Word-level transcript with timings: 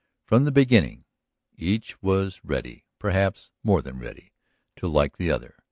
From 0.25 0.45
the 0.45 0.51
beginning 0.51 1.05
each 1.57 2.01
was 2.01 2.41
ready, 2.43 2.85
perhaps 2.97 3.51
more 3.63 3.83
than 3.83 3.99
ready, 3.99 4.31
to 4.77 4.87
like 4.87 5.17
the 5.17 5.29
other. 5.29 5.59